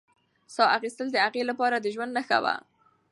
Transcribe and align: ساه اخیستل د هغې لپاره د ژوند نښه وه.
ساه 0.55 0.69
اخیستل 0.77 1.07
د 1.11 1.17
هغې 1.25 1.43
لپاره 1.49 1.75
د 1.79 1.85
ژوند 1.95 2.11
نښه 2.17 2.37
وه. 2.43 2.55